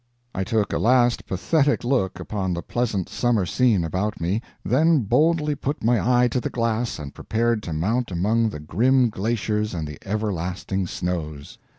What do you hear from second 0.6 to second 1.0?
a